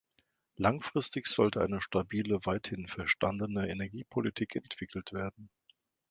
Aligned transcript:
Langfristig 0.57 1.27
sollte 1.27 1.61
eine 1.61 1.79
stabile, 1.79 2.43
weithin 2.47 2.87
verstandene 2.87 3.69
Energiepolitik 3.69 4.55
entwickelt 4.55 5.13
werden. 5.13 5.51